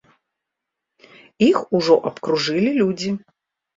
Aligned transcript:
Іх 1.49 1.59
ужо 1.81 1.95
абкружылі 2.11 2.71
людзі. 2.83 3.11